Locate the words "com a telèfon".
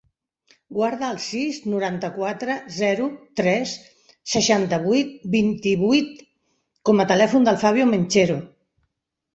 6.91-7.51